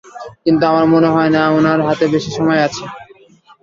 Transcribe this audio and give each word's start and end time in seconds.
কিন্তু 0.43 0.63
আমার 0.65 0.85
মনে 0.93 1.09
হয় 1.15 1.31
না 1.35 1.41
ওনার 1.51 1.79
হাতে 1.87 2.05
বেশি 2.13 2.29
সময় 2.37 2.61
আছে। 2.67 2.83